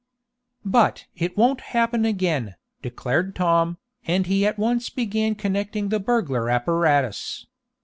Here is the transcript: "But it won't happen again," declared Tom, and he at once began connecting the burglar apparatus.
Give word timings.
"But 0.65 1.05
it 1.15 1.37
won't 1.37 1.61
happen 1.61 2.05
again," 2.05 2.55
declared 2.81 3.35
Tom, 3.35 3.77
and 4.07 4.25
he 4.25 4.47
at 4.47 4.57
once 4.57 4.89
began 4.89 5.35
connecting 5.35 5.89
the 5.89 5.99
burglar 5.99 6.49
apparatus. 6.49 7.45